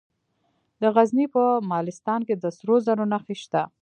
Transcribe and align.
د 0.81 0.83
غزني 0.95 1.25
په 1.35 1.43
مالستان 1.71 2.19
کې 2.27 2.35
د 2.37 2.45
سرو 2.57 2.75
زرو 2.85 3.05
نښې 3.11 3.35
شته. 3.43 3.61